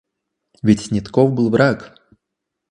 [0.63, 1.93] Ведь Снетков был враг.